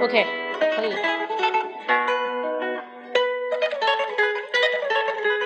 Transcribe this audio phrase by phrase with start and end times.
[0.00, 0.24] OK，
[0.58, 0.94] 可以。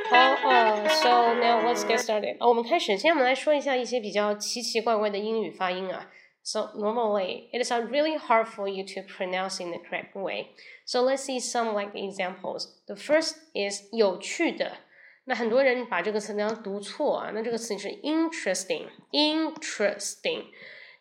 [0.08, 0.16] 好，
[0.48, 2.36] 呃，So now let's get started。
[2.38, 6.08] 哦，我们开始，先我们来说一下一些比较奇奇怪怪的英语发音啊。
[6.44, 10.50] So normally it is really hard for you to pronounce in the correct way.
[10.86, 12.68] So let's see some like examples.
[12.86, 14.76] The first is 有趣的。
[15.24, 20.44] 那很多人把这个词当读错啊，那这个词是 interesting，interesting。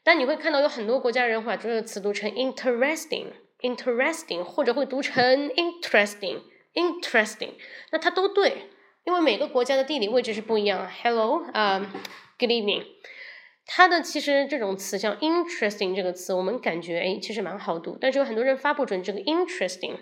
[0.06, 3.28] 但你会看到有很多国家人把这个词读成 interesting。
[3.64, 7.54] interesting，或者会读成 interesting，interesting。
[7.92, 8.70] 那它都对，
[9.06, 10.88] 因为每个国家的地理位置是不一样。
[11.02, 11.88] Hello，嗯
[12.38, 12.84] ，Good evening。
[13.66, 19.96] 它的其实这种词像 interesting 这个词，我们感觉哎其实蛮好读，但是有很多人发不准这个 interesting，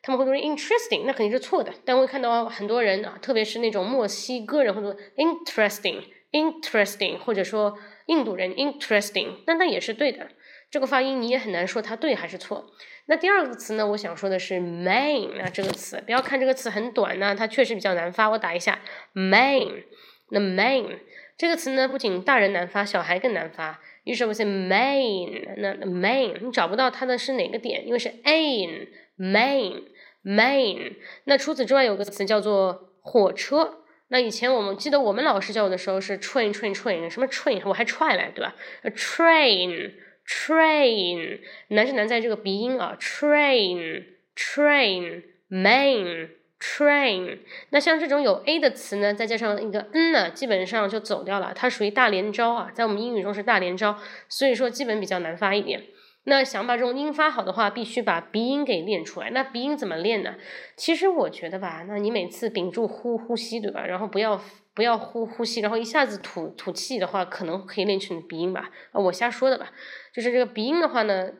[0.00, 1.74] 他们会读 interesting，那肯定是错的。
[1.84, 7.76] 但会看到很多人啊，特别是那种墨西哥人会读 interesting，interesting，或者说。
[8.06, 10.30] 印度人 interesting，但它也是对的。
[10.70, 12.70] 这个发音你也很难说它对还是错。
[13.06, 13.86] 那第二个词呢？
[13.88, 18.30] 我想说的是 main 那这个词，不要看这个词很短呢，它确实比较难发。
[18.30, 18.78] 我打一下
[19.12, 19.82] main，
[20.30, 20.98] 那 main
[21.36, 23.80] 这个词呢，不仅大人难发，小孩更难发。
[24.04, 28.86] 于是我写 main，那 main 你找不到它的是哪个点，因为是 ain
[29.18, 29.82] main
[30.24, 30.94] main。
[31.24, 33.78] 那除此之外，有个词叫做火车。
[34.08, 38.56] 那以前我们记得我们老师教我的时候是 train train train 什么 train 我还踹来对吧
[38.96, 39.92] ？train
[40.30, 44.04] train 难是难在这个鼻音啊，train
[44.36, 46.28] train main
[46.60, 47.38] train。
[47.70, 53.98] 那像这种有 a 的词呢，再加上一个 n 呢，基本上就走掉了，它属于大连招啊，在我们英语中是大连招，
[54.28, 55.82] 所以说基本比较难发一点。
[56.24, 59.30] 那想把这种音发好的话，必须把鼻音给练出来。
[59.30, 60.34] 那鼻音怎么练呢？
[60.76, 63.86] 其实我觉得吧，那你每次屏住呼呼吸，对吧？
[63.86, 64.38] 然后不要
[64.74, 68.70] 不要呼呼吸，然后一下子吐吐气的话，可能可以练成鼻音吧。
[68.92, 69.72] 啊，我瞎说的吧。
[70.12, 71.30] 就是这个鼻音的话呢，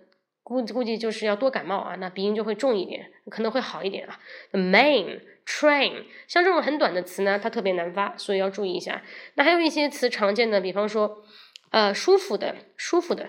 [0.42, 4.18] 估估计就是要多感冒啊，那鼻音就会重一点，可能会好一点啊。
[4.52, 9.02] Main train，像这种很短的词呢，它特别难发，所以要注意一下。
[9.34, 11.22] 那还有一些词常见的，比方说，
[11.70, 13.28] 呃，舒服的，舒服的。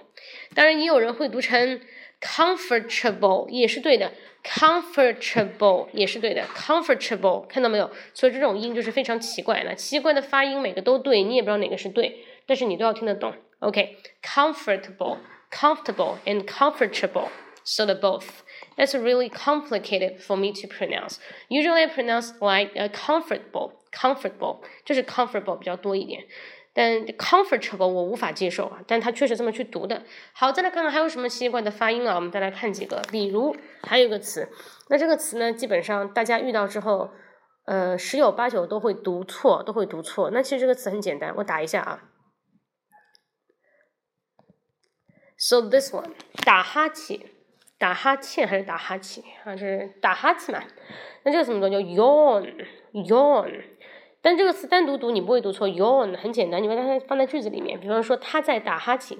[0.54, 1.82] 当然也有人会读成。
[2.20, 4.12] comfortable 也是对的，
[4.42, 7.90] comfortable 也是对的，comfortable 看到没有？
[8.12, 13.34] 所以这种音就是非常奇怪了，奇怪的发音每个都对，你也不知道哪个是对，但是你都要听得懂。
[13.60, 17.28] OK，comfortable、comfortable and comfortable.
[17.66, 18.42] So the both.
[18.76, 21.16] That's really complicated for me to pronounce.
[21.48, 26.24] Usually I pronounce like a comfortable, comfortable，就是 comfortable 比较多一点。
[26.79, 30.01] 但 comfortable 我无法接受啊，但他确实这么去读的。
[30.31, 32.15] 好，再来看看还有什么奇怪的发音啊？
[32.15, 33.53] 我们再来看几个，比如
[33.83, 34.47] 还有一个词，
[34.87, 37.11] 那这个词呢，基本上大家遇到之后，
[37.65, 40.29] 呃，十有八九都会读错，都会读错。
[40.31, 42.01] 那其实这个词很简单，我打一下啊。
[45.37, 46.13] So this one，
[46.45, 47.19] 打哈欠，
[47.77, 49.57] 打哈欠还是打哈欠啊？
[49.57, 50.63] 是打哈欠嘛？
[51.25, 51.69] 那这个怎么读？
[51.69, 53.63] 叫 yawn，yawn。
[54.21, 57.79] 但这个词单独读你不会读错，yawn 很简单，你把它放在句子里面。
[57.79, 59.17] 比方说他在打哈欠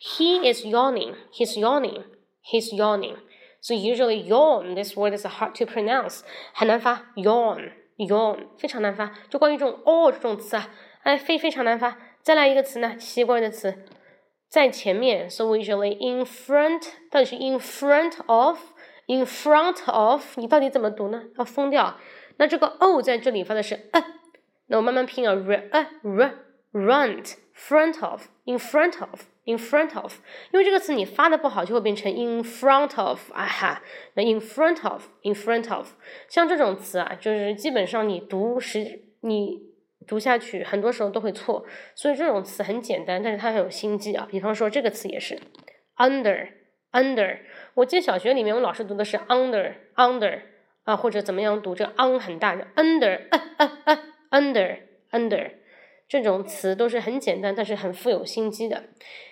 [0.00, 2.04] ，he is yawning, he's yawning,
[2.42, 3.16] he's yawning.
[3.60, 6.20] So usually yawn this word is hard to pronounce，
[6.54, 9.12] 很难发，yawn yawn 非常难发。
[9.28, 10.70] 就关于这种 all 这种词啊，
[11.02, 11.98] 哎非非常难发。
[12.22, 13.84] 再来一个词呢，奇怪的词，
[14.48, 21.24] 在前面，so usually in front，到底是 in front of，in front of，你到底怎么读呢？
[21.36, 21.98] 要疯掉。
[22.38, 24.17] 那这个 o 在这里发的是呃。
[24.68, 26.34] 那我慢慢拼啊，r a r
[26.72, 30.18] front front of in front of in front of，
[30.52, 33.82] 因为这个词你发的不好，就会变成 in front of 啊哈。
[34.14, 35.92] 那 in front of in front of，
[36.28, 39.58] 像这种词啊，就是基本上你读时你
[40.06, 41.64] 读下去，很多时候都会错。
[41.94, 44.28] 所以这种词很简单，但是它很有心机啊。
[44.30, 45.40] 比方说这个词也是
[45.96, 46.48] under
[46.92, 47.38] under，
[47.74, 50.42] 我记得小学里面我老师读的是 under under
[50.84, 53.98] 啊，或者怎么样读这个 on 很大，under 呃呃呃。
[54.30, 54.78] Under
[55.10, 55.52] under
[56.08, 58.84] 这种词都是很简单，但是很富有心机的。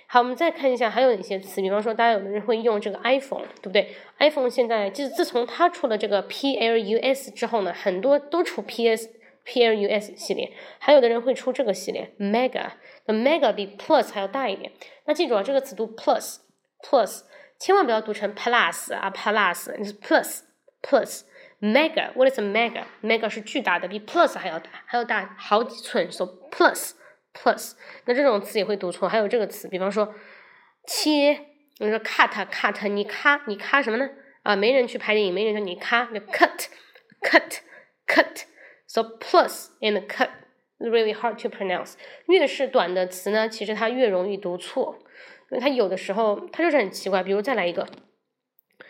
[0.08, 3.88] 好，我们再看一下还有哪些词，比方说，大家有的人会用这个 iPhone，对不对
[4.18, 9.08] ？iPhone 现在就是自从它出了这个 Plus 之后呢，很多都出 PS
[9.44, 12.66] Plus 系列，还有的人会出这个系列 Mega，
[13.06, 14.70] 那 Mega 比 Plus 还要大一点。
[15.06, 16.36] 那记住啊，这个词读 Plus
[16.82, 17.22] Plus，
[17.58, 20.40] 千万不要读成 Plus 啊 Plus，你是 Plus
[20.82, 21.22] Plus。
[21.60, 26.12] Mega，what is a mega？mega 是巨大的，比 plus 还要大，还要大好几寸。
[26.12, 26.90] So plus
[27.32, 27.72] plus。
[28.04, 29.08] 那这种词也会读错。
[29.08, 30.14] 还有这个词，比方说
[30.86, 31.40] 切，
[31.78, 34.06] 你说 cut cut，你咔你咔什么呢？
[34.42, 36.66] 啊，没人去拍电影，没人说你咔，就 cut
[37.22, 37.60] cut
[38.06, 38.42] cut。
[38.86, 40.28] So plus and cut
[40.78, 41.94] really hard to pronounce。
[42.26, 44.98] 越是短的词呢，其实它越容易读错，
[45.50, 47.22] 因为它有的时候它就是很奇怪。
[47.22, 47.88] 比如再来一个。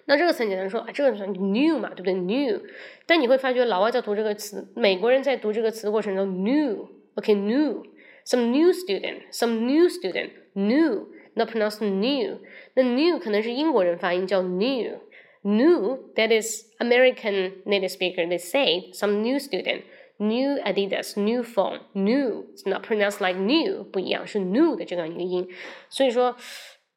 [0.06, 2.14] 那这个词很简单，说啊，这个是 new 嘛，对不对？
[2.14, 2.60] new，
[3.06, 12.40] 但你会发觉老外在读这个词，美国人在读这个词的过程中，new，OK，new，some new student，some new student，new，那 pronounce new，
[12.74, 22.84] 那 new 可能是英国人发音叫 new，new，that is American native speaker they say some new student，new Adidas，new phone，new，it's not
[22.86, 25.48] pronounced like new，不一样，是 new 的这样一个音，
[25.90, 26.36] 所以说。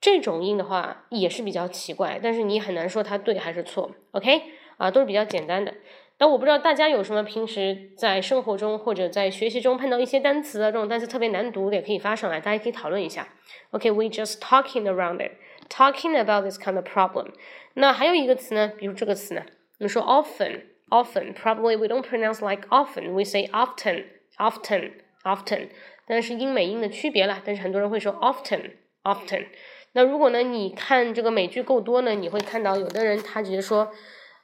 [0.02, 3.92] 这种音的话也是比较奇怪，但是你很难说它对还是错。
[4.12, 4.42] OK，
[4.78, 5.74] 啊，都是比较简单的。
[6.22, 13.30] 那我不知道大家有什么平时在生活中或者在学习中碰到一些单词啊，这种单词特别难读的，也可以发上来，大家可以讨论一下。
[13.72, 17.32] OK，we just talking around it，talking about this kind of problem。
[17.76, 19.46] 那还有一个词呢，比如这个词呢，
[19.80, 25.70] 我们说 often，often，probably we don't pronounce like often，we say often，often，often，
[26.06, 29.46] 但是英美音的区别了，但是很多人会说 often，often。
[29.94, 33.92] 那如果呢，你看这个美剧够多呢，你会看到有的人他直接说，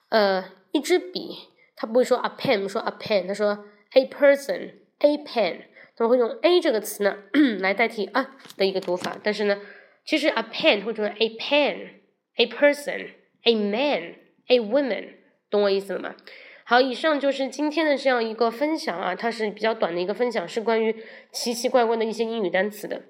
[0.10, 1.38] 呃，一支笔，
[1.76, 5.62] 他不会说 a pen，说 a pen，他说 a person，a pen，
[5.96, 7.16] 他会用 a 这个词呢
[7.62, 9.18] 来代替啊的一个读法。
[9.22, 9.62] 但是呢，
[10.04, 15.10] 其实 a pen 会说 a pen，a person，a man，a woman，
[15.52, 16.16] 懂我意思了吗？
[16.64, 20.96] 好，以上就是今天的这样一个分享啊，它是比较短的一个分享，是关于
[21.32, 23.04] 奇奇怪怪的一些英语单词的。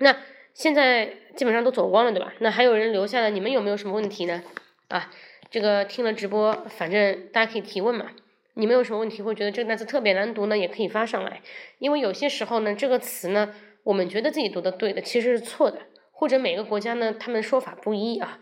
[0.00, 0.14] 那。
[0.56, 1.06] 现在
[1.36, 2.32] 基本上都走光了，对吧？
[2.38, 4.42] 那还有人留下来，你们有没有什么问题呢？
[4.88, 5.10] 啊，
[5.50, 8.06] 这个听了直播，反正大家可以提问嘛。
[8.54, 10.56] 你们有什么问题，会觉得这个单词特别难读呢？
[10.56, 11.42] 也可以发上来。
[11.78, 15.78] 因为有些时候呢，这个词呢，我们觉得自己读的对的，其实是错的，
[16.10, 18.38] 或者每个国家呢，他们说法不一啊。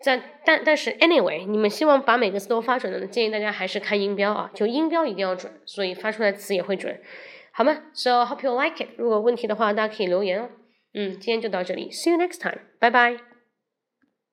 [0.00, 6.98] 在但但是 anyway，你们希望把每个词都发准的呢，建议大家还是看音标啊，就音标一定要准，所以发出来词也会准，
[7.52, 8.88] 好吗？So hope you like it。
[8.96, 10.48] 如果问题的话，大家可以留言哦。
[10.92, 13.29] 嗯，今天就到这里，See you next time，拜拜。